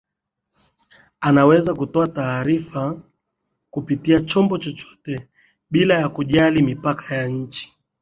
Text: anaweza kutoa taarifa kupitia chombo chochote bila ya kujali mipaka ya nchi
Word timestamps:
anaweza 1.19 1.73
kutoa 1.73 2.07
taarifa 2.07 3.01
kupitia 3.69 4.19
chombo 4.19 4.57
chochote 4.57 5.29
bila 5.71 5.93
ya 5.95 6.09
kujali 6.09 6.61
mipaka 6.61 7.15
ya 7.15 7.27
nchi 7.27 7.77